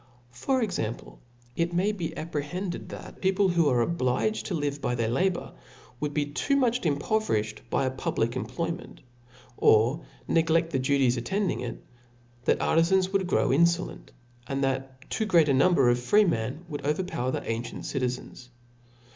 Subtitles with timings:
[0.33, 1.19] JPor example,
[1.55, 5.53] it may be appj^^hedded thltt peopibs wh(> ar^ obligol to live by their labour,
[5.99, 9.01] would be too.n>VKh.inppo vcrithed by a public employment,
[9.57, 11.75] or negloft ^ duties attending if;
[12.45, 14.09] that artifans vould grow; in folent;
[14.47, 18.49] and that too great apui^jber of freemen would overpower the anqient citizens.